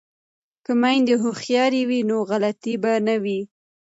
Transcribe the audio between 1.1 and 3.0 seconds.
هوښیارې وي نو غلطي به